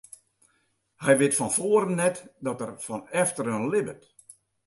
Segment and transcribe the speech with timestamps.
[1.03, 4.01] Hy wit fan foaren net dat er fan efteren libbet.